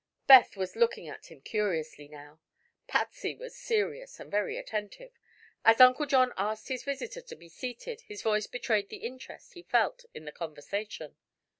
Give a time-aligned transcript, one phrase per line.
[0.25, 2.39] Beth was looking at him curiously now.
[2.87, 5.11] Patsy was serious and very attentive.
[5.63, 9.61] As Uncle John asked his visitor to be seated his voice betrayed the interest he
[9.61, 11.17] felt in the conversation.